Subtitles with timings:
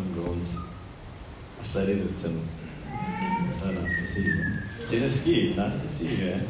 [0.00, 0.48] Tim Gould.
[1.58, 2.40] I studied with Tim.
[3.52, 4.54] So nice to see you.
[4.88, 6.28] Jenna nice to see you.
[6.28, 6.40] Eh?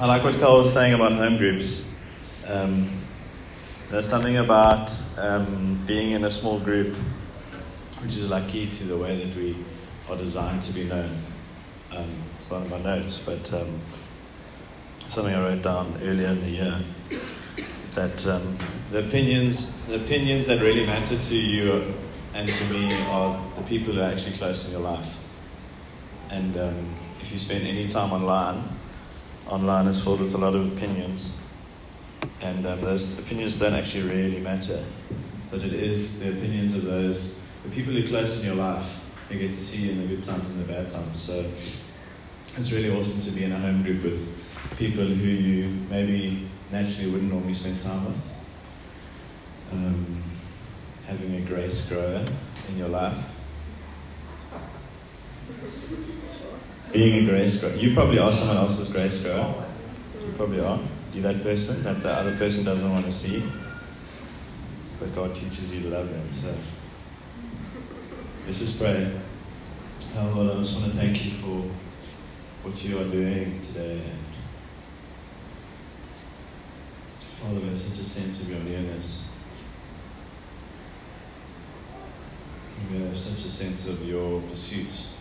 [0.00, 1.92] I like what Carl was saying about home groups.
[2.48, 2.88] Um,
[3.90, 6.96] there's something about um, being in a small group,
[8.02, 9.56] which is like key to the way that we
[10.08, 11.10] are designed to be known.
[11.94, 12.10] Um,
[12.40, 13.80] it's not in my notes, but um,
[15.08, 16.80] something I wrote down earlier in the year
[17.94, 18.56] that um,
[18.90, 21.94] the opinions, the opinions that really matter to you
[22.34, 25.16] and to me are the people who are actually close in your life.
[26.28, 28.64] And um, if you spend any time online,
[29.48, 31.38] online is filled with a lot of opinions,
[32.40, 34.84] and um, those opinions don't actually really matter.
[35.50, 39.06] But it is the opinions of those, the people who are close in your life,
[39.28, 41.20] who get to see you in the good times and the bad times.
[41.20, 41.44] So
[42.56, 44.44] it's really awesome to be in a home group with
[44.76, 48.39] people who you maybe naturally wouldn't normally spend time with.
[49.72, 50.22] Um,
[51.06, 52.24] having a grace grower
[52.68, 53.18] in your life.
[56.92, 57.76] Being a grace grower.
[57.76, 59.64] You probably are someone else's grace grower.
[60.20, 60.80] You probably are.
[61.12, 63.42] You're that person that the other person doesn't want to see.
[64.98, 66.32] But God teaches you to love them.
[66.32, 66.54] So
[68.46, 69.12] let's just pray.
[70.16, 71.70] Oh Lord, I just want to thank you for
[72.62, 74.02] what you are doing today.
[74.10, 74.18] And
[77.20, 79.29] Father, have such a sense of your nearness.
[82.88, 85.16] We have such a sense of your pursuits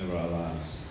[0.00, 0.86] over our lives.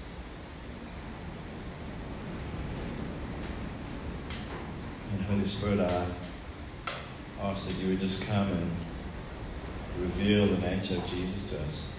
[5.12, 6.06] And Holy Spirit, I
[7.42, 8.72] ask that you would just come and
[10.02, 11.94] reveal the nature of Jesus to us.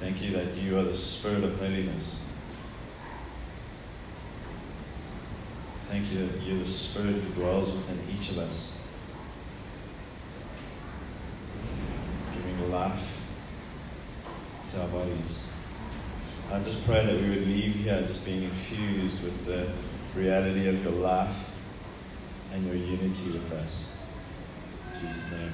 [0.00, 2.24] Thank you that you are the Spirit of holiness.
[5.82, 8.82] Thank you that you're the Spirit who dwells within each of us.
[12.32, 13.24] Giving life
[14.68, 15.48] to our bodies.
[16.50, 19.68] I just pray that we would leave here just being infused with the
[20.18, 21.54] reality of your life
[22.52, 23.98] and your unity with us.
[24.92, 25.52] In Jesus' name.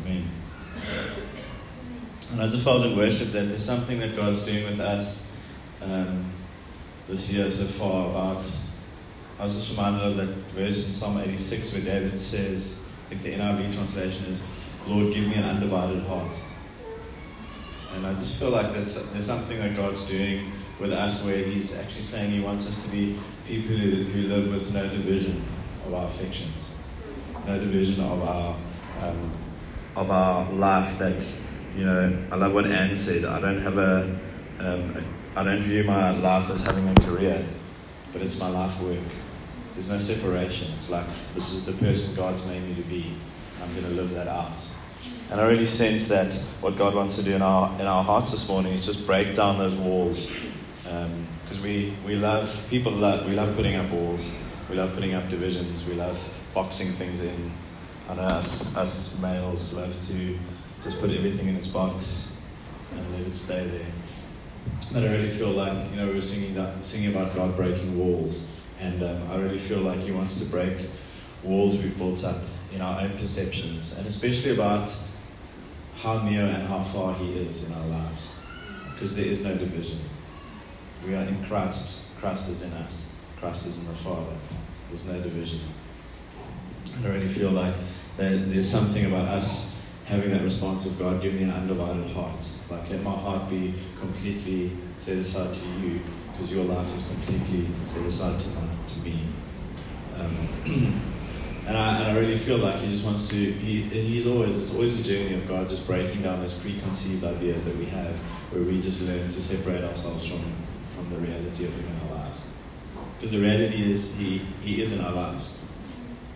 [0.00, 0.30] Amen.
[2.32, 5.36] And I just felt in worship that there's something that God's doing with us
[5.82, 6.32] um,
[7.08, 8.48] this year so far about.
[9.38, 13.22] I was just reminded of that verse in Psalm 86 where David says, I think
[13.22, 14.42] the NIV translation is,
[14.86, 16.36] Lord, give me an undivided heart.
[17.94, 20.50] And I just feel like that's, there's something that God's doing
[20.80, 24.50] with us where He's actually saying He wants us to be people who, who live
[24.50, 25.42] with no division
[25.86, 26.74] of our affections,
[27.46, 28.56] no division of our
[29.02, 29.30] um,
[29.94, 30.98] of our life.
[30.98, 31.22] That
[31.76, 33.24] you know, I love what Anne said.
[33.24, 34.18] I don't have a,
[34.58, 37.44] um, a I don't view my life as having a career,
[38.12, 38.98] but it's my life work.
[39.74, 40.72] There's no separation.
[40.74, 43.16] It's like this is the person God's made me to be.
[43.62, 44.68] I'm going to live that out.
[45.30, 48.32] And I really sense that what God wants to do in our in our hearts
[48.32, 50.30] this morning is just break down those walls,
[50.82, 55.14] because um, we we love people love we love putting up walls, we love putting
[55.14, 56.18] up divisions, we love
[56.52, 57.52] boxing things in.
[58.10, 60.38] And us us males love to
[60.82, 62.36] just put everything in its box
[62.90, 63.86] and let it stay there.
[64.92, 67.96] But I really feel like you know we were singing that, singing about God breaking
[67.96, 70.76] walls, and um, I really feel like He wants to break
[71.42, 72.42] walls we've built up
[72.74, 74.90] in our own perceptions, and especially about
[75.96, 78.32] how near and how far He is in our lives.
[78.92, 79.98] Because there is no division.
[81.06, 84.36] We are in Christ, Christ is in us, Christ is in the Father.
[84.88, 85.60] There's no division.
[87.02, 87.74] I really feel like
[88.16, 89.72] there's something about us
[90.04, 92.36] having that response of God, give me an undivided heart.
[92.70, 96.00] Like, let my heart be completely set aside to you,
[96.30, 99.22] because your life is completely set aside to, my, to me.
[100.18, 101.02] Um,
[101.66, 104.74] And I, and I really feel like he just wants to, he, he's always, it's
[104.74, 108.16] always a journey of God just breaking down those preconceived ideas that we have,
[108.50, 110.42] where we just learn to separate ourselves from,
[110.90, 112.40] from the reality of him in our lives.
[113.16, 115.60] Because the reality is, he, he is in our lives.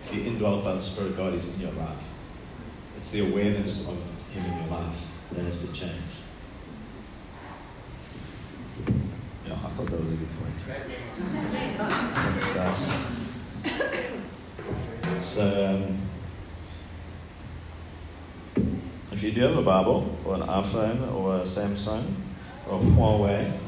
[0.02, 2.04] If you're indwelt by the Spirit of God, he's in your life.
[2.96, 3.98] It's the awareness of
[4.30, 5.92] him in your life that has to change.
[9.44, 10.54] Yeah, I thought that was a good point.
[11.76, 13.25] Thanks, guys.
[15.38, 16.00] Um,
[19.12, 22.14] if you do have a Bible or an iPhone or a Samsung
[22.66, 23.58] or Huawei,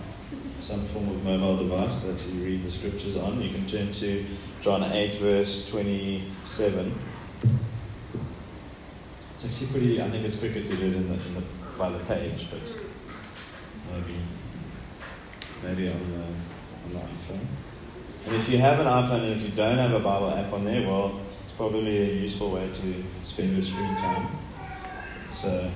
[0.61, 4.25] some form of mobile device that you read the scriptures on, you can turn to
[4.63, 6.99] John 8, verse 27.
[9.35, 11.43] It's actually pretty, I think it's quicker to do it in the, in the,
[11.79, 12.81] by the page, but
[13.93, 14.15] maybe,
[15.63, 17.47] maybe on the, on the iPhone.
[18.27, 20.65] And if you have an iPhone and if you don't have a Bible app on
[20.65, 21.21] there, well,
[21.59, 24.29] probably a useful way to spend your screen time.
[25.33, 25.69] So,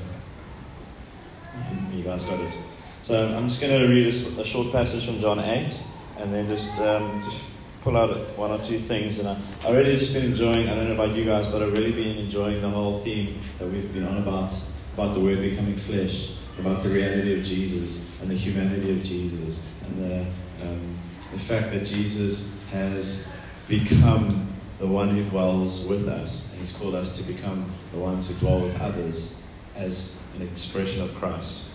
[1.92, 2.56] you guys got it.
[3.02, 5.82] So I'm just going to read a, a short passage from John 8
[6.18, 7.50] and then just, um, just
[7.82, 9.18] pull out one or two things.
[9.18, 11.72] And I, I really just been enjoying, I don't know about you guys, but I've
[11.72, 14.54] really been enjoying the whole theme that we've been on about,
[14.94, 19.66] about the Word becoming flesh, about the reality of Jesus and the humanity of Jesus
[19.84, 20.20] and the,
[20.64, 20.96] um,
[21.32, 23.34] the fact that Jesus has
[23.66, 24.51] become
[24.82, 26.52] the one who dwells with us.
[26.52, 29.46] And He's called us to become the ones who dwell with others
[29.76, 31.68] as an expression of Christ.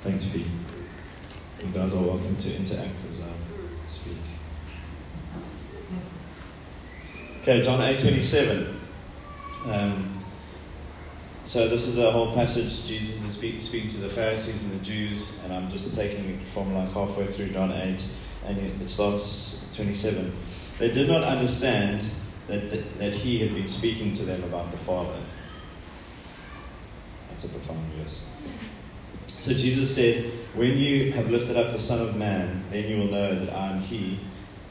[0.00, 0.46] Thanks, Fee.
[1.60, 4.16] You guys are welcome to interact as I speak.
[7.42, 8.80] Okay, John 8 27.
[9.66, 10.24] Um,
[11.44, 12.88] so, this is a whole passage.
[12.88, 16.42] Jesus is speaking, speaking to the Pharisees and the Jews, and I'm just taking it
[16.42, 18.02] from like halfway through John 8,
[18.46, 20.32] and it starts 27.
[20.82, 22.04] They did not understand
[22.48, 25.16] that, that, that he had been speaking to them about the Father.
[27.30, 28.28] That's a profound verse.
[29.28, 30.24] So Jesus said,
[30.56, 33.68] When you have lifted up the Son of Man, then you will know that I
[33.68, 34.18] am He,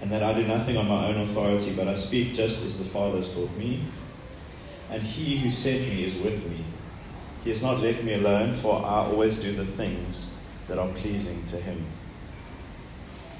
[0.02, 2.84] and that I do nothing on my own authority, but I speak just as the
[2.84, 3.86] Father has taught me.
[4.90, 6.66] And He who sent me is with me.
[7.46, 10.38] He has not left me alone, for I always do the things
[10.68, 11.86] that are pleasing to Him.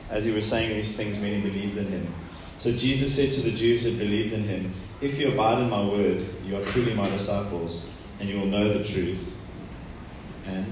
[0.10, 2.14] As he was saying these things, many believed in Him.
[2.62, 4.72] So Jesus said to the Jews that believed in Him,
[5.02, 8.72] If you abide in my word, you are truly my disciples, and you will know
[8.72, 9.42] the truth.
[10.46, 10.72] And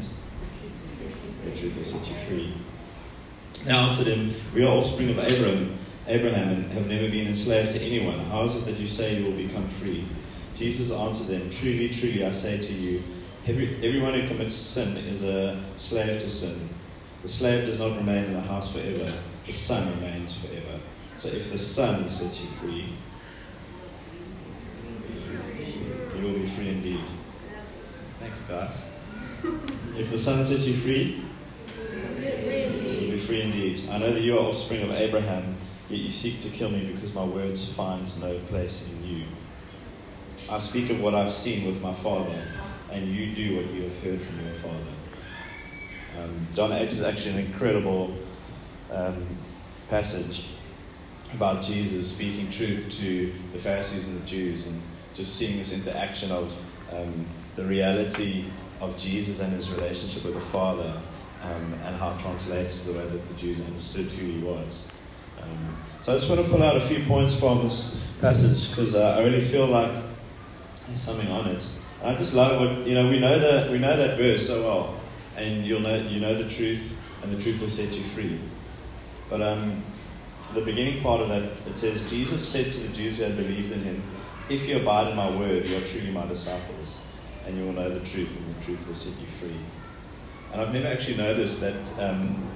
[1.43, 2.53] the truth will set you free.
[3.65, 7.81] They answered him, We are offspring of Abraham, Abraham and have never been enslaved to
[7.81, 8.19] anyone.
[8.19, 10.05] How is it that you say you will become free?
[10.53, 13.01] Jesus answered them, Truly, truly, I say to you,
[13.47, 16.69] every, everyone who commits sin is a slave to sin.
[17.23, 19.11] The slave does not remain in the house forever,
[19.43, 20.79] the son remains forever.
[21.19, 22.93] So if the son sets you free,
[26.15, 27.01] you will be free indeed.
[28.21, 28.85] Thanks, guys.
[29.97, 31.21] If the son sets you free,
[31.75, 33.89] you'll be free indeed.
[33.89, 35.57] I know that you are offspring of Abraham,
[35.89, 39.25] yet you seek to kill me because my words find no place in you.
[40.49, 42.41] I speak of what I've seen with my father,
[42.93, 44.93] and you do what you have heard from your father.
[46.17, 48.15] Um, John 8 is actually an incredible
[48.89, 49.27] um,
[49.89, 50.45] passage
[51.33, 54.81] about Jesus speaking truth to the Pharisees and the Jews, and
[55.13, 56.59] just seeing this interaction of
[56.91, 58.45] um, the reality
[58.81, 61.01] of Jesus and his relationship with the Father,
[61.43, 64.91] um, and how it translates to the way that the Jews understood who he was.
[65.41, 68.95] Um, so I just want to pull out a few points from this passage because
[68.95, 69.91] uh, I really feel like
[70.87, 71.67] there's something on it.
[72.01, 73.09] And I just love what you know.
[73.09, 74.99] We know that we know that verse so well,
[75.35, 78.39] and you'll know you know the truth, and the truth will set you free.
[79.29, 79.83] But um,
[80.53, 83.71] the beginning part of that it says Jesus said to the Jews who had believed
[83.71, 84.03] in him,
[84.49, 86.99] "If you abide in my word, you are truly my disciples,
[87.45, 89.59] and you will know the truth, and the truth will set you free."
[90.51, 92.49] And I've never actually noticed that um,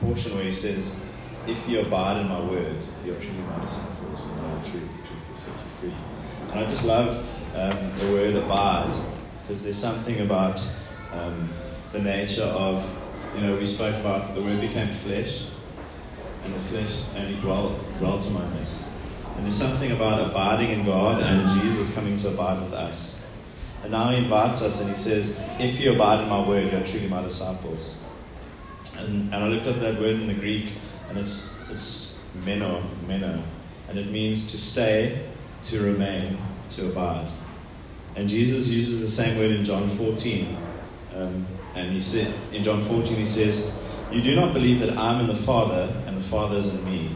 [0.00, 1.06] portion where he says,
[1.46, 4.58] "If you abide in my word, you are truly my disciples, and you will know
[4.62, 5.94] the truth, the truth will set you free."
[6.50, 8.96] And I just love um, the word abide
[9.42, 10.60] because there's something about
[11.12, 11.50] um,
[11.92, 12.98] the nature of,
[13.34, 15.46] you know, we spoke about the word became flesh,
[16.44, 18.88] and the flesh only dwelt, dwelt among us.
[19.36, 23.24] And there's something about abiding in God and Jesus coming to abide with us.
[23.82, 26.82] And now he invites us and he says, If you abide in my word, you're
[26.82, 28.02] truly my disciples.
[28.98, 30.72] And, and I looked up that word in the Greek,
[31.08, 33.42] and it's, it's meno, meno.
[33.88, 35.26] And it means to stay,
[35.64, 36.38] to remain,
[36.70, 37.28] to abide.
[38.16, 40.56] And Jesus uses the same word in John 14.
[41.14, 43.74] Um, and he said in John 14, he says,
[44.10, 47.10] You do not believe that I'm in the Father, the is in me.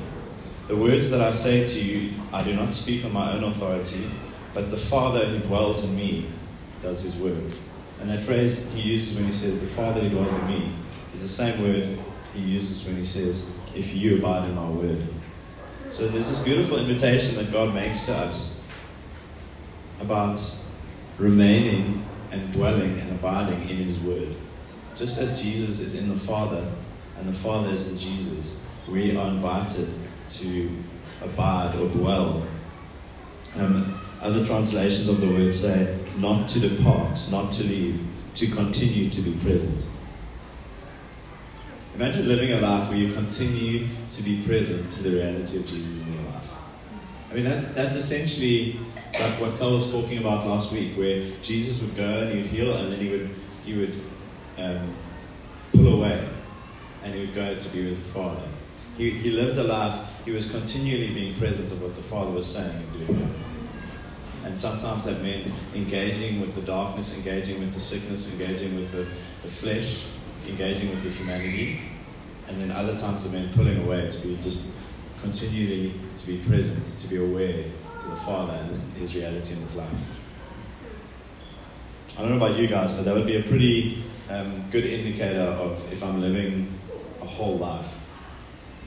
[0.67, 4.11] The words that I say to you, I do not speak on my own authority,
[4.55, 6.31] but the Father who dwells in me
[6.81, 7.53] does his work.
[8.01, 10.75] And that phrase he uses when he says, The Father who dwells in me,
[11.13, 11.99] is the same word
[12.35, 15.07] he uses when he says, If you abide in my word.
[15.91, 18.65] So there's this beautiful invitation that God makes to us
[20.01, 20.41] about
[21.19, 24.35] remaining and dwelling and abiding in his word.
[24.95, 26.71] Just as Jesus is in the Father
[27.19, 29.89] and the Father is in Jesus, we are invited
[30.29, 30.71] to
[31.23, 32.43] abide or dwell.
[33.57, 39.11] Um, other translations of the word say, not to depart, not to leave, to continue
[39.11, 39.87] to be present.
[41.95, 46.03] Imagine living a life where you continue to be present to the reality of Jesus
[46.03, 46.51] in your life.
[47.31, 48.81] I mean, that's, that's essentially
[49.13, 52.51] like what Carl was talking about last week, where Jesus would go and he would
[52.51, 53.31] heal, and then he would,
[53.65, 54.01] he would
[54.59, 54.95] um,
[55.73, 56.29] pull away,
[57.05, 58.49] and he would go to be with the Father.
[58.97, 62.47] He, he lived a life, he was continually being present of what the Father was
[62.47, 63.35] saying and doing.
[64.45, 69.07] And sometimes that meant engaging with the darkness, engaging with the sickness, engaging with the,
[69.43, 70.11] the flesh,
[70.47, 71.81] engaging with the humanity.
[72.47, 74.77] And then other times it meant pulling away to be just
[75.23, 77.65] continually to be present, to be aware
[78.01, 79.91] to the Father and his reality in his life.
[82.17, 85.41] I don't know about you guys, but that would be a pretty um, good indicator
[85.41, 86.71] of if I'm living
[87.21, 87.93] a whole life.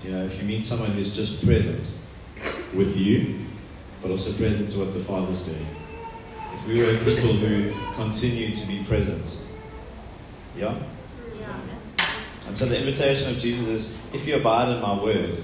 [0.07, 1.91] You know, if you meet someone who's just present
[2.73, 3.41] with you,
[4.01, 5.67] but also present to what the Father's doing.
[6.53, 9.43] If we were people who continue to be present,
[10.55, 10.77] yeah?
[12.45, 15.43] And so the invitation of Jesus is if you abide in my word.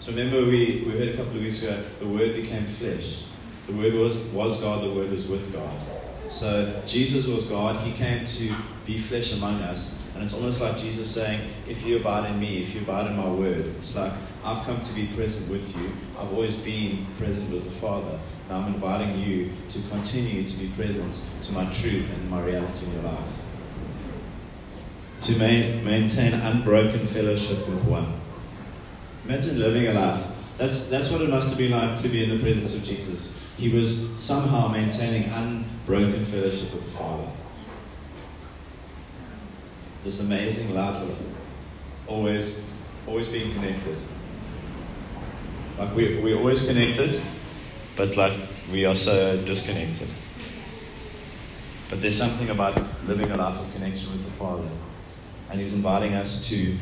[0.00, 3.24] So remember, we, we heard a couple of weeks ago, the word became flesh.
[3.68, 5.80] The word was, was God, the word was with God.
[6.28, 7.76] So Jesus was God.
[7.80, 8.54] He came to
[8.86, 10.10] be flesh among us.
[10.14, 13.16] And it's almost like Jesus saying, If you abide in me, if you abide in
[13.16, 14.12] my word, it's like
[14.44, 15.92] I've come to be present with you.
[16.18, 18.18] I've always been present with the Father.
[18.48, 22.86] Now I'm inviting you to continue to be present to my truth and my reality
[22.86, 23.38] in your life.
[25.22, 28.20] To ma- maintain unbroken fellowship with one.
[29.24, 30.26] Imagine living a life.
[30.58, 33.40] That's, that's what it must have been like to be in the presence of Jesus.
[33.56, 35.30] He was somehow maintaining
[35.86, 37.28] unbroken fellowship with the Father.
[40.04, 41.26] This amazing life of
[42.06, 42.72] always,
[43.06, 43.96] always being connected.
[45.78, 47.20] Like we, we're always connected,
[47.96, 48.38] but like
[48.70, 50.08] we are so disconnected.
[51.90, 54.68] But there's something about living a life of connection with the Father.
[55.50, 56.76] And He's inviting us to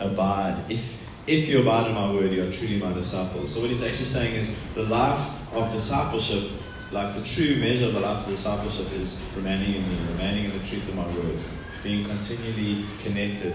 [0.00, 0.64] abide.
[0.68, 3.54] If if you abide in my word, you are truly my disciples.
[3.54, 6.50] So what he's actually saying is the life of discipleship,
[6.94, 10.52] like the true measure of the life of discipleship is remaining in me, remaining in
[10.52, 11.40] the truth of my word,
[11.82, 13.52] being continually connected,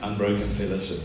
[0.00, 1.00] unbroken fellowship.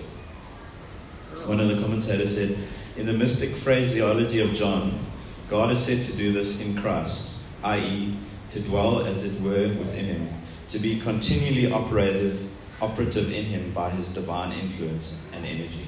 [1.46, 2.58] One of the commentators said,
[2.96, 5.06] in the mystic phraseology of John,
[5.50, 8.18] God is said to do this in Christ, i.e.,
[8.52, 10.30] to dwell as it were within him,
[10.70, 12.50] to be continually operative,
[12.82, 15.88] operative in him by his divine influence and energy.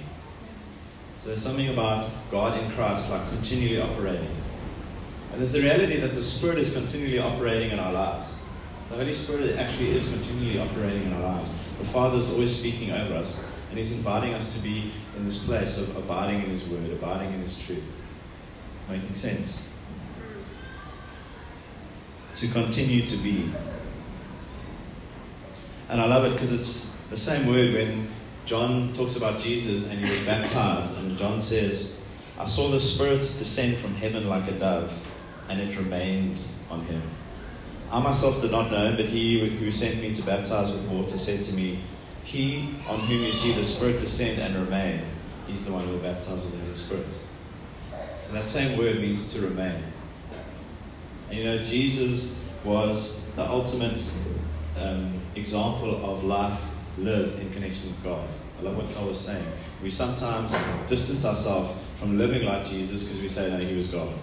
[1.20, 4.36] So there's something about God in Christ like continually operating.
[5.32, 8.36] And there's the reality that the Spirit is continually operating in our lives.
[8.90, 11.52] The Holy Spirit actually is continually operating in our lives.
[11.78, 15.46] The Father is always speaking over us, and He's inviting us to be in this
[15.46, 18.02] place of abiding in His Word, abiding in His truth.
[18.90, 19.68] Making sense?
[22.36, 23.52] To continue to be.
[25.90, 28.08] And I love it because it's the same word when
[28.46, 32.04] John talks about Jesus and he was baptized, and John says,
[32.40, 34.92] I saw the Spirit descend from heaven like a dove,
[35.50, 36.40] and it remained
[36.70, 37.02] on him.
[37.92, 41.42] I myself did not know, but he who sent me to baptize with water said
[41.44, 41.80] to me,
[42.24, 45.02] He on whom you see the Spirit descend and remain,
[45.48, 47.18] he's the one who will baptize with the Holy Spirit.
[48.22, 49.84] So that same word means to remain.
[51.30, 54.00] And you know, Jesus was the ultimate
[54.78, 58.28] um, example of life lived in connection with God.
[58.60, 59.46] I love what Carl was saying.
[59.82, 64.14] We sometimes distance ourselves from living like Jesus because we say, no, he was God.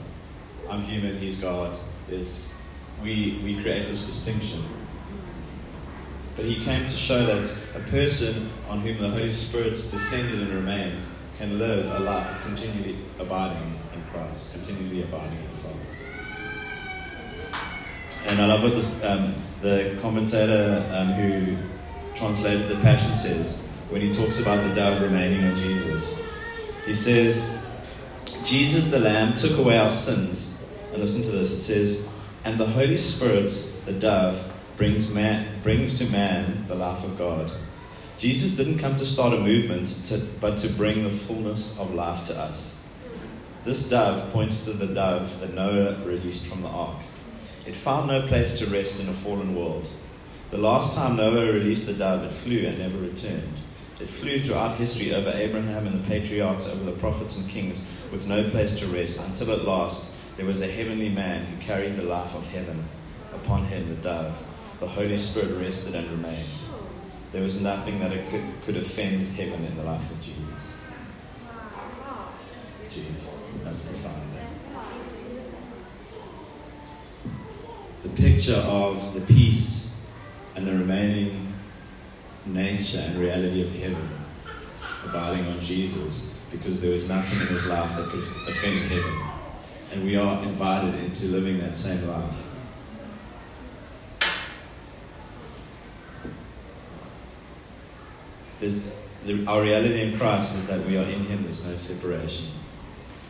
[0.69, 1.79] I'm human, he's God.
[2.11, 2.63] Is
[3.03, 4.65] we, we create this distinction.
[6.35, 10.53] But he came to show that a person on whom the Holy Spirit descended and
[10.53, 11.05] remained
[11.39, 15.77] can live a life of continually abiding in Christ, continually abiding in the Father.
[18.27, 21.57] And I love what this, um, the commentator um, who
[22.15, 26.21] translated the Passion says when he talks about the dove remaining on Jesus.
[26.87, 27.65] He says,
[28.45, 30.56] Jesus the Lamb took away our sins.
[30.97, 32.11] And listen to this it says,
[32.45, 33.51] And the Holy Spirit,
[33.85, 37.53] the dove, brings, man, brings to man the life of God.
[38.17, 42.27] Jesus didn't come to start a movement, to, but to bring the fullness of life
[42.29, 42.83] to us.
[43.65, 47.03] This dove points to the dove that Noah released from the ark.
[47.67, 49.91] It found no place to rest in a fallen world.
[50.49, 53.59] The last time Noah released the dove, it flew and never returned.
[54.01, 58.27] It flew throughout history over Abraham and the patriarchs, over the prophets and kings, with
[58.27, 62.03] no place to rest, until at last there was a heavenly man who carried the
[62.03, 62.85] life of heaven.
[63.35, 64.43] Upon him, the dove,
[64.81, 66.49] the Holy Spirit rested and remained.
[67.33, 70.77] There was nothing that could, could offend heaven in the life of Jesus.
[72.89, 74.23] Jeez, that's profound.
[78.03, 80.07] The picture of the peace
[80.55, 81.55] and the remaining
[82.47, 84.09] nature and reality of heaven
[85.05, 89.26] abiding on Jesus because there was nothing in his life that could offend heaven.
[89.97, 92.47] And we are invited into living that same life.
[98.61, 102.49] The, our reality in Christ is that we are in Him, there's no separation.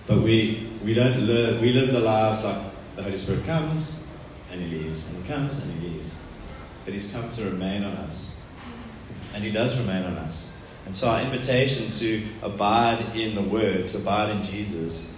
[0.08, 2.58] But we, we don't live, we live the lives like
[2.96, 4.08] the Holy Spirit comes
[4.50, 6.20] and He leaves, and He comes and He leaves.
[6.85, 8.44] But He's come to remain on us.
[9.35, 10.61] And He does remain on us.
[10.85, 15.15] And so our invitation to abide in the Word, to abide in Jesus,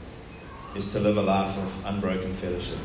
[0.74, 2.78] is to live a life of unbroken fellowship.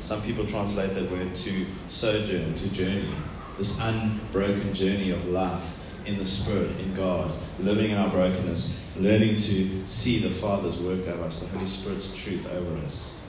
[0.00, 3.14] Some people translate that word to sojourn, to journey,
[3.58, 9.36] this unbroken journey of life in the Spirit, in God, living in our brokenness, learning
[9.36, 13.20] to see the Father's work over us, the Holy Spirit's truth over us.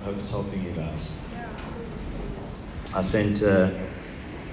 [0.00, 1.12] I hope it's helping you guys.
[2.94, 3.70] I sent, uh,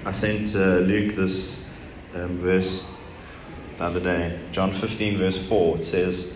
[0.04, 1.74] I sent uh, Luke this
[2.14, 2.94] um, verse
[3.78, 5.78] the other day, John 15, verse 4.
[5.78, 6.35] It says,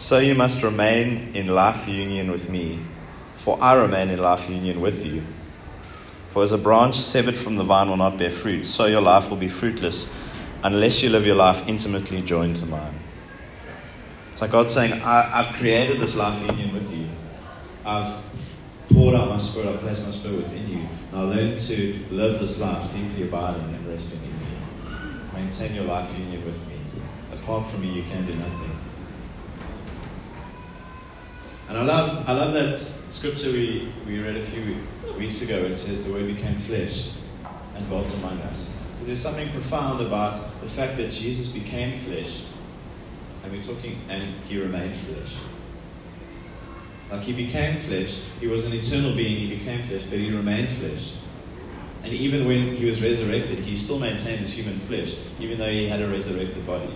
[0.00, 2.78] So you must remain in life union with me,
[3.34, 5.22] for I remain in life union with you.
[6.30, 9.28] For as a branch severed from the vine will not bear fruit, so your life
[9.28, 10.16] will be fruitless
[10.64, 12.98] unless you live your life intimately joined to mine.
[14.32, 17.06] It's like God saying, I, have created this life union with you.
[17.84, 18.24] I've
[18.88, 20.88] poured out my spirit, I've placed my spirit within you.
[21.12, 25.20] Now learn to live this life deeply abiding and resting in me.
[25.34, 26.76] Maintain your life union with me.
[27.34, 28.79] Apart from me, you can do nothing.
[31.70, 34.78] And I love, I love that scripture we, we read a few
[35.16, 35.54] weeks ago.
[35.54, 37.12] It says the word became flesh
[37.76, 38.76] and dwelt among us.
[38.90, 42.46] Because there's something profound about the fact that Jesus became flesh.
[43.44, 45.36] And we're talking, and he remained flesh.
[47.08, 50.70] Like he became flesh, he was an eternal being, he became flesh, but he remained
[50.70, 51.18] flesh.
[52.02, 55.86] And even when he was resurrected, he still maintained his human flesh, even though he
[55.86, 56.92] had a resurrected body.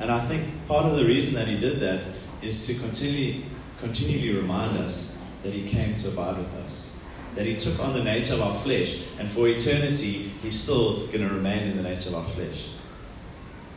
[0.00, 2.06] And I think part of the reason that he did that
[2.42, 3.46] is to continually
[3.84, 6.98] continually remind us that He came to abide with us.
[7.34, 11.28] That He took on the nature of our flesh, and for eternity, He's still going
[11.28, 12.74] to remain in the nature of our flesh.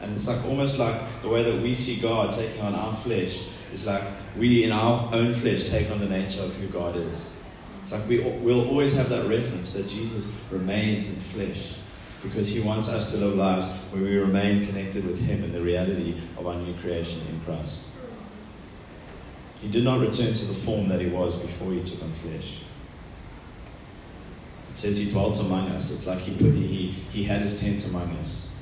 [0.01, 3.49] And it's like almost like the way that we see God taking on our flesh
[3.73, 4.03] is like
[4.37, 7.41] we in our own flesh take on the nature of who God is.
[7.81, 11.79] It's like we, we'll always have that reference that Jesus remains in flesh
[12.21, 15.61] because he wants us to live lives where we remain connected with him in the
[15.61, 17.85] reality of our new creation in Christ.
[19.61, 22.61] He did not return to the form that he was before he took on flesh.
[24.69, 25.91] It says he dwelt among us.
[25.91, 28.53] It's like he, put, he, he had his tent among us.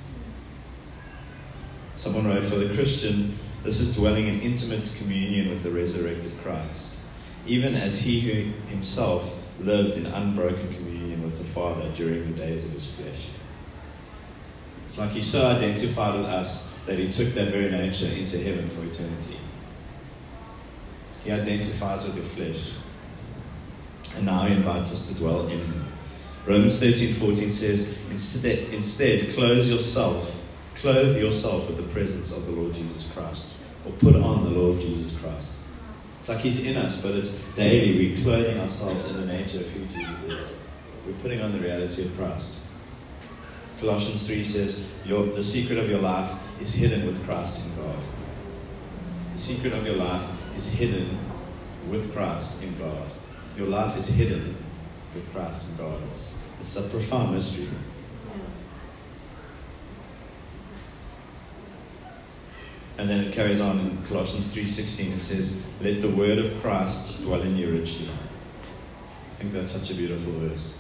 [1.98, 6.98] Someone wrote, For the Christian, this is dwelling in intimate communion with the resurrected Christ,
[7.46, 12.64] even as he who himself lived in unbroken communion with the Father during the days
[12.66, 13.30] of his flesh.
[14.86, 18.70] It's like he so identified with us that he took that very nature into heaven
[18.70, 19.38] for eternity.
[21.26, 22.76] He identifies with your flesh.
[24.16, 25.86] And now he invites us to dwell in him.
[26.46, 30.44] Romans 13 14 says, instead, instead, clothe yourself,
[30.76, 34.80] clothe yourself with the presence of the Lord Jesus Christ, or put on the Lord
[34.80, 35.64] Jesus Christ.
[36.20, 39.70] It's like he's in us, but it's daily we're clothing ourselves in the nature of
[39.72, 40.60] who Jesus is.
[41.06, 42.68] We're putting on the reality of Christ.
[43.80, 47.98] Colossians 3 says, The secret of your life is hidden with Christ in God.
[49.34, 51.20] The secret of your life is hidden
[51.90, 53.08] with Christ in God.
[53.58, 54.56] Your life is hidden
[55.14, 56.02] with Christ in God.
[56.10, 57.68] It's, it's a profound mystery.
[62.98, 67.24] And then it carries on in Colossians 3:16 it says, "Let the word of Christ
[67.24, 68.08] dwell in you richly."
[69.32, 70.78] I think that's such a beautiful verse.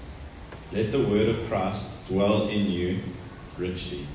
[0.71, 3.01] Let the word of Christ dwell in you
[3.57, 4.07] richly.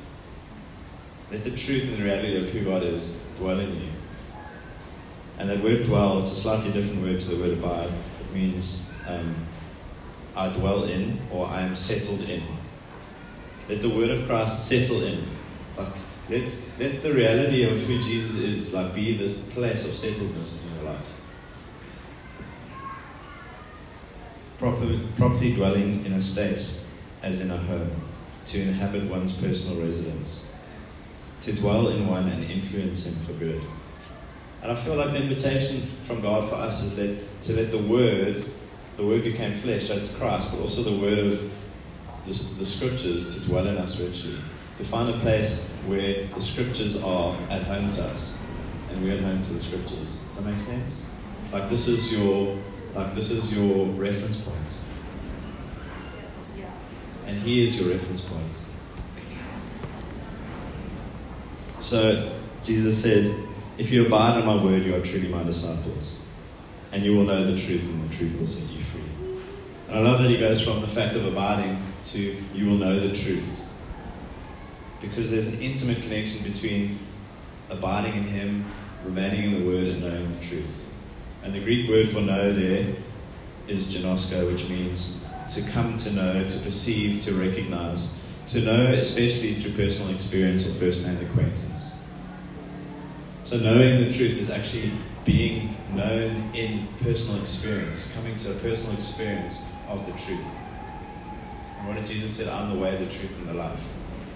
[1.31, 3.91] Let the truth and the reality of who God is dwell in you.
[5.41, 7.89] And that word dwell, it's a slightly different word to the word abide.
[7.89, 9.35] It means um,
[10.37, 12.43] I dwell in or I am settled in.
[13.67, 15.25] Let the word of Christ settle in.
[15.79, 15.95] Like
[16.29, 20.75] let let the reality of who Jesus is like be this place of settledness in
[20.75, 21.11] your life.
[24.59, 26.83] Proper, properly dwelling in a state
[27.23, 28.03] as in a home,
[28.45, 30.53] to inhabit one's personal residence,
[31.41, 33.63] to dwell in one and influence him for good.
[34.63, 37.79] And I feel like the invitation from God for us is that to let the
[37.79, 38.45] Word,
[38.97, 41.53] the Word became flesh, that's Christ, but also the Word of
[42.27, 44.37] the, the Scriptures to dwell in us richly.
[44.77, 48.41] To find a place where the Scriptures are at home to us,
[48.91, 50.21] and we're at home to the Scriptures.
[50.29, 51.11] Does that make sense?
[51.53, 52.59] Like this is your,
[52.95, 54.57] like this is your reference point,
[57.27, 58.57] and He is your reference point.
[61.81, 63.35] So Jesus said,
[63.81, 66.19] if you abide in my word, you are truly my disciples.
[66.93, 69.01] And you will know the truth, and the truth will set you free.
[69.89, 73.01] And I love that he goes from the fact of abiding to you will know
[73.01, 73.57] the truth.
[75.01, 76.99] because there's an intimate connection between
[77.71, 78.67] abiding in Him,
[79.03, 80.89] remaining in the Word, and knowing the truth.
[81.43, 82.95] And the Greek word for know there
[83.67, 88.23] is genosko, which means to come to know, to perceive, to recognize.
[88.49, 91.90] To know, especially through personal experience or first hand acquaintance.
[93.51, 94.93] So, knowing the truth is actually
[95.25, 100.47] being known in personal experience, coming to a personal experience of the truth.
[101.81, 102.49] And what did Jesus say?
[102.49, 103.85] I'm the way, the truth, and the life.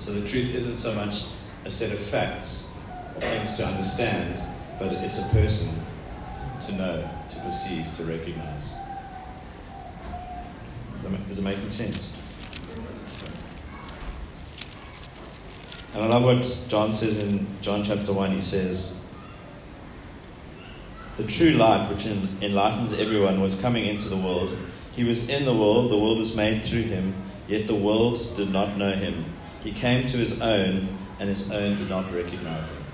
[0.00, 1.26] So the truth isn't so much
[1.64, 2.76] a set of facts
[3.14, 4.42] or things to understand,
[4.80, 5.72] but it's a person
[6.62, 8.74] to know, to perceive, to recognize.
[11.30, 12.20] Is it making sense?
[15.94, 18.32] And I love what John says in John chapter 1.
[18.32, 19.02] He says,
[21.16, 24.56] The true light which enlightens everyone was coming into the world.
[24.92, 27.14] He was in the world, the world was made through him,
[27.46, 29.24] yet the world did not know him.
[29.62, 32.84] He came to his own, and his own did not recognize him.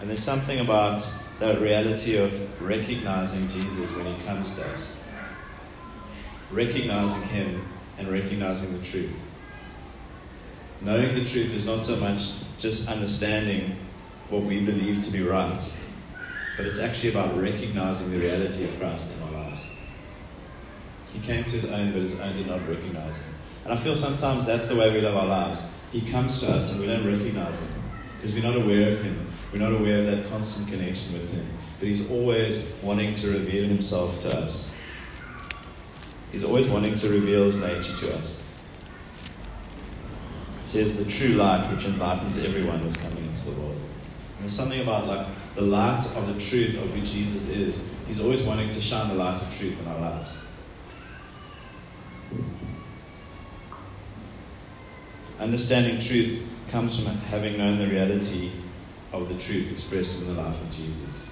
[0.00, 1.00] And there's something about
[1.38, 5.02] that reality of recognizing Jesus when he comes to us.
[6.50, 7.62] Recognizing him
[7.98, 9.30] and recognizing the truth.
[10.82, 13.78] Knowing the truth is not so much just understanding
[14.28, 15.76] what we believe to be right,
[16.56, 19.70] but it's actually about recognizing the reality of Christ in our lives.
[21.12, 23.34] He came to his own, but his own did not recognize him.
[23.64, 25.70] And I feel sometimes that's the way we live our lives.
[25.92, 27.82] He comes to us and we don't recognize him
[28.16, 29.26] because we're not aware of him.
[29.52, 31.46] We're not aware of that constant connection with him.
[31.78, 34.76] But he's always wanting to reveal himself to us.
[36.32, 38.46] He's always wanting to reveal his nature to us.
[40.60, 43.80] It says the true light which enlightens everyone is coming into the world.
[44.40, 47.96] There's something about like the light of the truth of who Jesus is.
[48.06, 50.38] He's always wanting to shine the light of truth in our lives.
[55.38, 58.50] Understanding truth comes from having known the reality
[59.12, 61.30] of the truth expressed in the life of Jesus.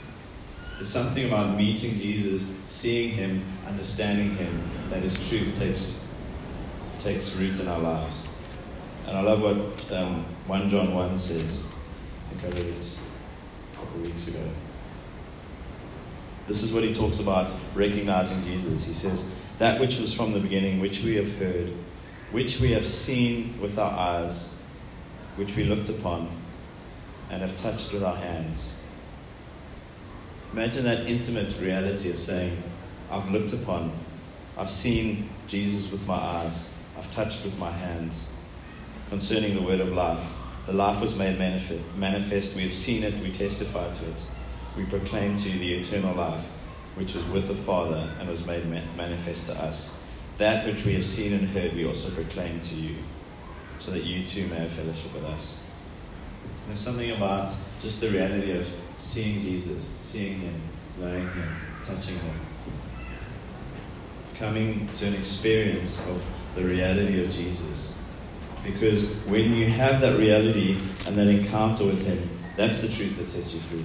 [0.76, 6.12] There's something about meeting Jesus, seeing him, understanding him, that his truth takes,
[6.98, 8.26] takes root in our lives.
[9.06, 11.68] And I love what um, 1 John 1 says.
[12.40, 12.98] Think I read it
[13.72, 14.50] a couple weeks ago.
[16.46, 18.86] This is what he talks about recognizing Jesus.
[18.86, 21.72] He says, That which was from the beginning, which we have heard,
[22.32, 24.60] which we have seen with our eyes,
[25.36, 26.28] which we looked upon
[27.30, 28.78] and have touched with our hands.
[30.52, 32.62] Imagine that intimate reality of saying,
[33.10, 33.92] I've looked upon,
[34.56, 38.32] I've seen Jesus with my eyes, I've touched with my hands.
[39.10, 40.32] Concerning the word of life,
[40.66, 42.56] the life was made manifest.
[42.56, 44.30] We have seen it, we testify to it.
[44.76, 46.50] We proclaim to you the eternal life,
[46.94, 50.02] which was with the Father and was made manifest to us.
[50.38, 52.96] That which we have seen and heard, we also proclaim to you,
[53.78, 55.64] so that you too may have fellowship with us.
[56.66, 60.60] There's something about just the reality of seeing Jesus, seeing Him,
[60.98, 61.48] knowing Him,
[61.84, 62.34] touching Him,
[64.34, 66.24] coming to an experience of
[66.54, 68.00] the reality of Jesus.
[68.64, 73.28] Because when you have that reality and that encounter with Him, that's the truth that
[73.28, 73.84] sets you free.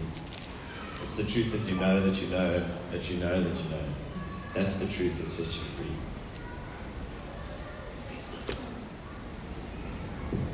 [1.03, 3.83] It's the truth that you know that you know that you know that you know.
[4.53, 5.91] That's the truth that sets you free.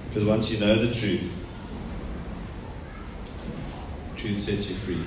[0.07, 1.45] Because once you know the truth,
[4.15, 5.05] truth sets you free.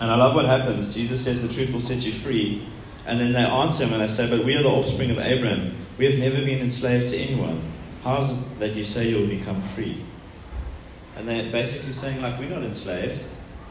[0.00, 0.94] And I love what happens.
[0.94, 2.68] Jesus says the truth will set you free.
[3.06, 5.85] And then they answer him and they say, But we are the offspring of Abraham.
[5.98, 7.62] We have never been enslaved to anyone.
[8.02, 10.04] How is it that you say you'll become free?
[11.16, 13.24] And they're basically saying, like, we're not enslaved.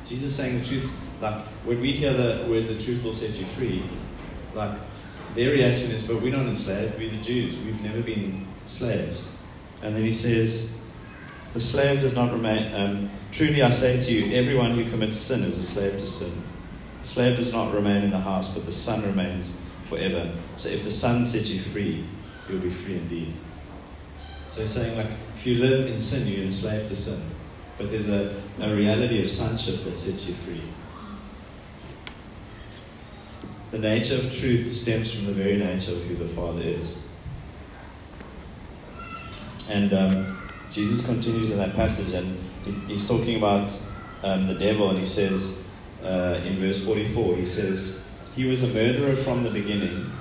[0.06, 3.38] Jesus is saying the truth, like, when we hear the words, the truth will set
[3.38, 3.84] you free,
[4.54, 4.78] like,
[5.36, 7.60] their reaction is, but we're not enslaved, we're the Jews.
[7.60, 9.36] We've never been slaves.
[9.82, 10.80] And then he says,
[11.54, 12.74] the slave does not remain.
[12.74, 16.42] Um, Truly I say to you, everyone who commits sin is a slave to sin.
[17.02, 20.32] The slave does not remain in the house, but the son remains forever.
[20.58, 22.06] So if the son sets you free,
[22.50, 23.34] you'll be free indeed.
[24.50, 27.22] So saying, like, if you live in sin, you're enslaved to sin.
[27.78, 30.62] But there's a, a reality of sonship that sets you free.
[33.72, 37.10] The nature of truth stems from the very nature of who the Father is.
[39.70, 42.40] And um, Jesus continues in that passage, and
[42.88, 43.78] he's talking about
[44.24, 45.68] um, the devil, and he says
[46.04, 48.05] uh, in verse 44, he says,
[48.36, 50.12] He was a murderer from the beginning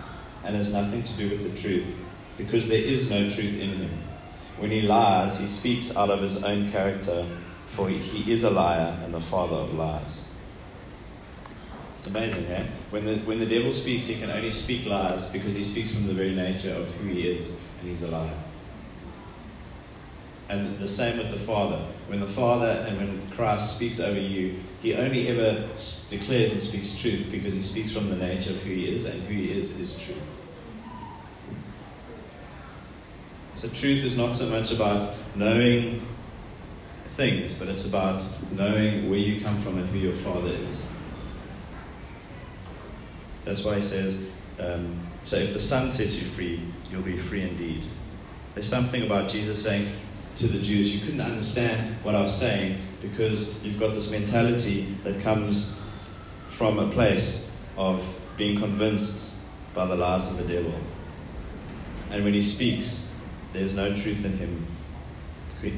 [0.44, 1.98] and has nothing to do with the truth,
[2.37, 3.90] because there is no truth in him.
[4.59, 7.27] When he lies, he speaks out of his own character,
[7.66, 10.29] for he is a liar and the father of lies.
[11.98, 12.66] It's amazing, eh?
[12.90, 16.07] When the, when the devil speaks, he can only speak lies because he speaks from
[16.07, 18.35] the very nature of who he is, and he's a liar.
[20.48, 21.87] And the same with the Father.
[22.07, 25.68] When the Father and when Christ speaks over you, he only ever
[26.11, 29.22] declares and speaks truth because he speaks from the nature of who he is, and
[29.22, 30.42] who he is is truth.
[33.54, 36.07] So, truth is not so much about knowing
[37.07, 40.87] things, but it's about knowing where you come from and who your Father is.
[43.44, 47.42] That's why he says, um, So if the Son sets you free, you'll be free
[47.42, 47.85] indeed.
[48.54, 49.88] There's something about Jesus saying
[50.36, 54.96] to the Jews, You couldn't understand what I was saying because you've got this mentality
[55.04, 55.82] that comes
[56.48, 60.74] from a place of being convinced by the lies of the devil.
[62.10, 63.20] And when he speaks,
[63.52, 64.66] there's no truth in him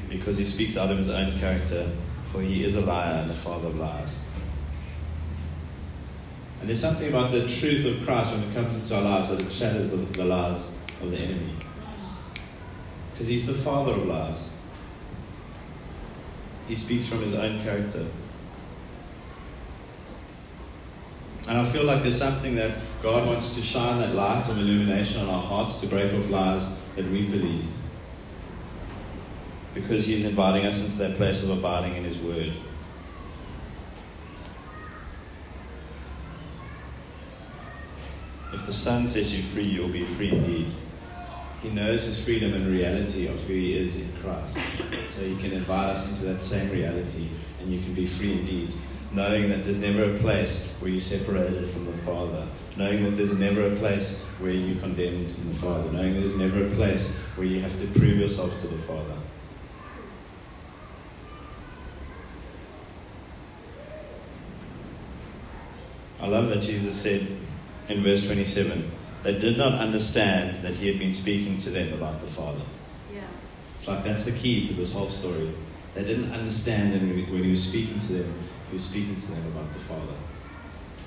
[0.09, 1.89] because he speaks out of his own character,
[2.25, 4.27] for he is a liar and the father of lies.
[6.59, 9.41] And there's something about the truth of Christ when it comes into our lives that
[9.41, 11.53] it shatters the, the lies of the enemy.
[13.17, 14.53] Because he's the father of lies.
[16.67, 18.05] He speaks from his own character.
[21.47, 25.21] And I feel like there's something that God wants to shine that light of illumination
[25.23, 27.73] on our hearts to break off lies that we've believed.
[29.73, 32.51] Because He is inviting us into that place of abiding in His Word.
[38.53, 40.71] If the Son sets you free, you'll be free indeed.
[41.61, 44.57] He knows his freedom and reality of who he is in Christ.
[45.09, 48.73] So he can invite us into that same reality, and you can be free indeed
[49.11, 53.37] knowing that there's never a place where you're separated from the Father, knowing that there's
[53.37, 57.47] never a place where you're condemned in the Father, knowing there's never a place where
[57.47, 59.15] you have to prove yourself to the Father.
[66.19, 67.27] I love that Jesus said
[67.87, 68.91] in verse 27
[69.27, 72.61] they did not understand that he had been speaking to them about the Father.
[73.13, 73.19] Yeah.
[73.73, 75.51] It's like that's the key to this whole story.
[75.95, 76.93] They didn't understand
[77.29, 78.33] when he was speaking to them
[78.69, 80.13] he was speaking to them about the Father.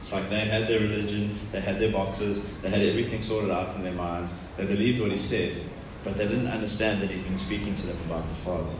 [0.00, 3.74] It's like they had their religion, they had their boxes, they had everything sorted out
[3.76, 4.34] in their minds.
[4.58, 5.62] They believed what he said,
[6.04, 8.74] but they didn't understand that he'd been speaking to them about the Father.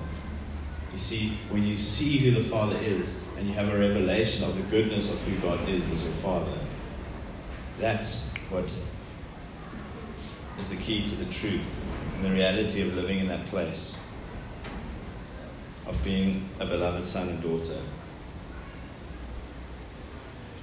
[0.92, 4.54] You see, when you see who the Father is and you have a revelation of
[4.54, 6.58] the goodness of who God is as your Father,
[7.78, 8.70] that's what
[10.60, 11.82] is the key to the truth
[12.14, 14.06] and the reality of living in that place,
[15.86, 17.78] of being a beloved son and daughter.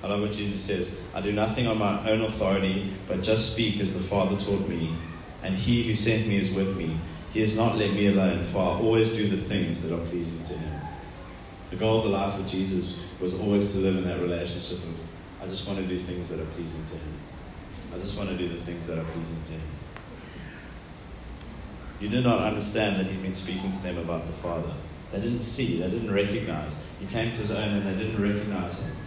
[0.03, 3.79] I love what Jesus says I do nothing on my own authority, but just speak
[3.79, 4.95] as the Father taught me,
[5.41, 6.99] and he who sent me is with me.
[7.33, 10.43] He has not let me alone, for I always do the things that are pleasing
[10.43, 10.81] to him.
[11.71, 15.03] The goal of the life of Jesus was always to live in that relationship of,
[15.41, 17.13] I just want to do things that are pleasing to him.
[17.93, 19.76] I just want to do the things that are pleasing to him.
[21.99, 24.73] You did not understand that he'd been speaking to them about the Father.
[25.11, 26.83] They didn't see, they didn't recognize.
[26.99, 28.97] He came to his own and they didn't recognize him.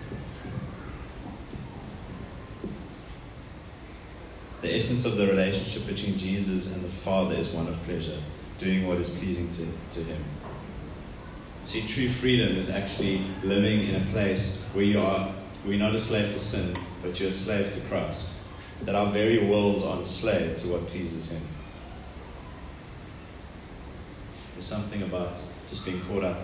[4.61, 8.19] The essence of the relationship between Jesus and the Father is one of pleasure,
[8.59, 10.23] doing what is pleasing to, to Him.
[11.65, 15.33] See, true freedom is actually living in a place where you are,
[15.65, 18.41] you're not a slave to sin, but you're a slave to Christ.
[18.83, 21.43] That our very wills are enslaved to what pleases Him.
[24.61, 26.37] There's something about just being caught up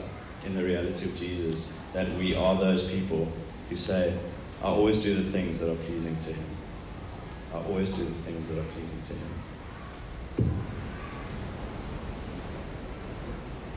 [0.46, 3.30] in the reality of Jesus that we are those people
[3.68, 4.18] who say,
[4.62, 6.46] I always do the things that are pleasing to Him.
[7.52, 10.50] I always do the things that are pleasing to Him.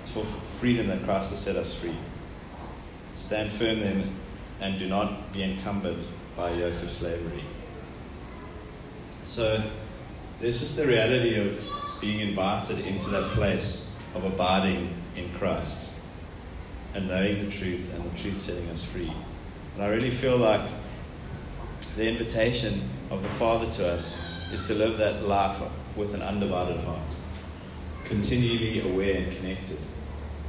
[0.04, 1.98] It's for freedom that Christ has set us free.
[3.18, 4.16] Stand firm then
[4.62, 6.00] and do not be encumbered
[6.38, 7.44] by a yoke of slavery.
[9.26, 9.62] So
[10.40, 11.62] there's just the reality of
[12.00, 16.00] being invited into that place of abiding in Christ
[16.94, 19.12] and knowing the truth and the truth setting us free.
[19.76, 20.70] And I really feel like
[21.96, 25.62] the invitation of the Father to us is to live that life
[25.96, 27.16] with an undivided heart,
[28.06, 29.78] continually aware and connected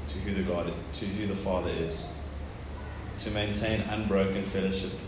[0.09, 2.13] to who the God, to who the Father is,
[3.19, 4.99] to maintain unbroken fellowship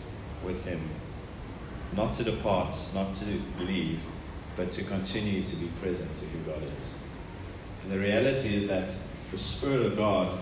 [0.44, 0.80] with Him,
[1.94, 4.02] not to depart, not to leave,
[4.56, 6.94] but to continue to be present to who God is.
[7.82, 8.94] And the reality is that
[9.30, 10.38] the Spirit of God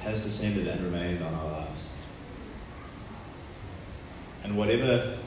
[0.00, 1.94] has descended and remained on our lives.
[4.42, 5.18] And whatever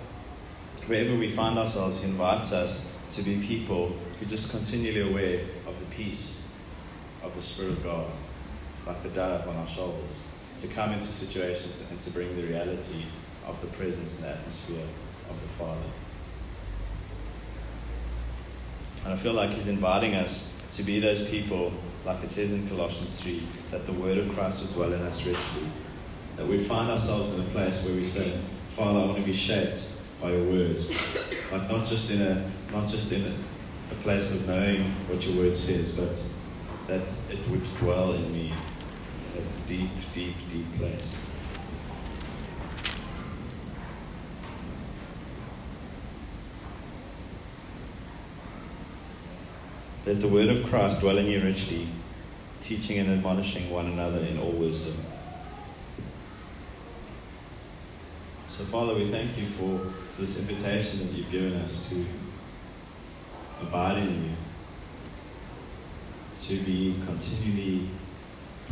[0.88, 5.80] wherever we find ourselves, He invites us to be people who just continually aware of
[5.80, 6.52] the peace
[7.22, 8.12] of the Spirit of God,
[8.86, 10.24] like the dove on our shoulders,
[10.58, 13.06] to come into situations and to bring the reality
[13.46, 14.86] of the presence and atmosphere
[15.30, 15.80] of the Father.
[19.04, 21.72] And I feel like He's inviting us to be those people,
[22.06, 25.26] like it says in Colossians 3, that the Word of Christ would dwell in us
[25.26, 25.70] richly.
[26.38, 28.40] That we'd find ourselves in a place where we say,
[28.70, 30.78] Father, I want to be shaped by your word.
[31.52, 33.36] Like not just in a not just in a,
[33.92, 36.34] a place of knowing what your word says, but
[36.88, 38.54] that it would dwell in me.
[39.38, 41.24] A deep, deep, deep place.
[50.06, 51.88] Let the word of Christ dwell in you richly,
[52.62, 54.96] teaching and admonishing one another in all wisdom.
[58.48, 62.06] So, Father, we thank you for this invitation that you've given us to
[63.62, 64.32] abide in you,
[66.36, 67.88] to be continually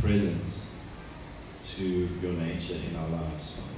[0.02, 0.66] present
[1.62, 3.72] to your nature in our lives, Father.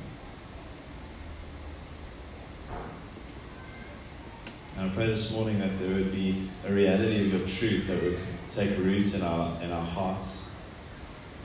[4.75, 8.03] And I pray this morning that there would be a reality of your truth that
[8.03, 10.51] would take root in our, in our hearts,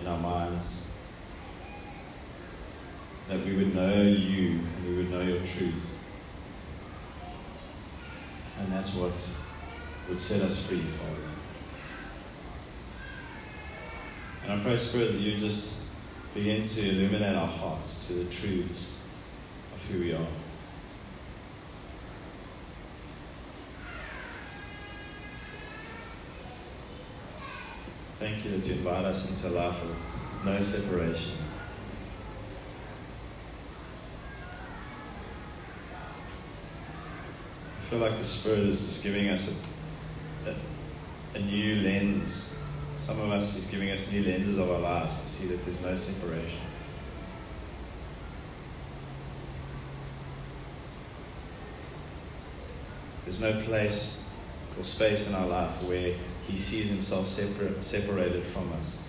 [0.02, 0.88] in our minds.
[3.28, 5.98] That we would know you and we would know your truth.
[8.58, 9.38] And that's what
[10.10, 11.16] would set us free, Father.
[14.44, 15.84] And I pray, Spirit, that you just
[16.34, 18.98] begin to illuminate our hearts to the truths
[19.74, 20.26] of who we are.
[28.18, 29.96] Thank you that you invite us into a life of
[30.44, 31.34] no separation.
[37.76, 39.62] I feel like the Spirit is just giving us
[40.44, 42.58] a, a, a new lens.
[42.98, 45.84] Some of us is giving us new lenses of our lives to see that there's
[45.84, 46.58] no separation.
[53.22, 54.27] There's no place
[54.78, 56.14] or space in our life where
[56.44, 59.02] he sees himself separate, separated from us.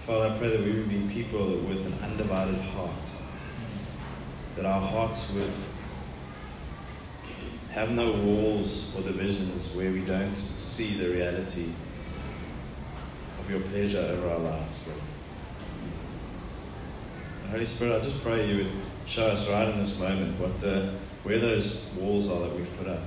[0.00, 3.10] Father, I pray that we would be people with an undivided heart.
[4.56, 5.52] That our hearts would
[7.70, 11.70] have no walls or divisions where we don't see the reality
[13.42, 15.00] of your pleasure over our lives, Lord.
[17.42, 18.72] And Holy Spirit, I just pray you would
[19.04, 22.86] show us right in this moment what the where those walls are that we've put
[22.86, 23.00] up.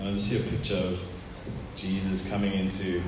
[0.00, 1.02] I just see a picture of
[1.76, 3.02] Jesus coming into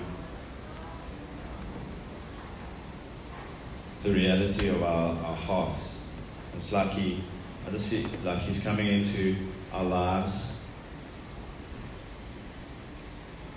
[4.04, 6.12] the reality of our, our hearts.
[6.54, 7.24] It's like he,
[7.66, 9.34] I just see like he's coming into
[9.72, 10.66] our lives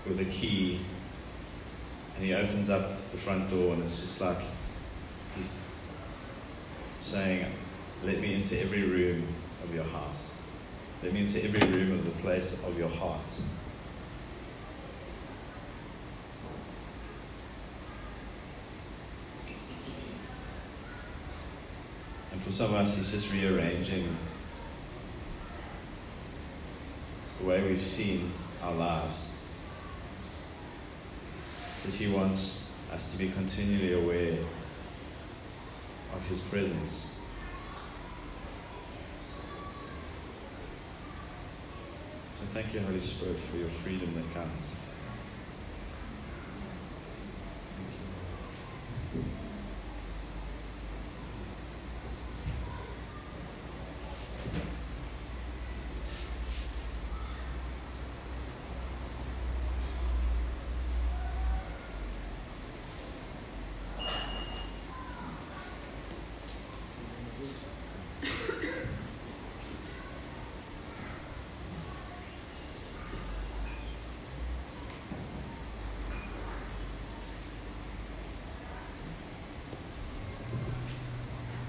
[0.08, 0.80] with a key,
[2.16, 4.40] and he opens up the front door, and it's just like
[5.36, 5.68] he's
[7.02, 7.46] saying,
[8.06, 9.28] "Let me into every room
[9.66, 10.32] of your house.
[11.04, 13.42] Let me into every room of the place of your heart."
[22.48, 24.16] For some of us, it's just rearranging
[27.40, 28.32] the way we've seen
[28.64, 29.36] our lives.
[31.76, 34.40] Because He wants us to be continually aware
[36.16, 37.18] of His presence.
[42.36, 44.74] So thank you, Holy Spirit, for your freedom that comes.
[49.14, 49.32] Thank you.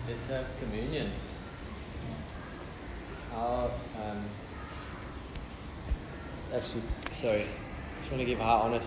[0.08, 0.46] Let's have
[0.78, 1.10] communion.
[3.32, 3.70] How,
[4.00, 4.24] um,
[6.54, 6.82] actually,
[7.16, 7.44] sorry,
[8.00, 8.76] just want to give high honor to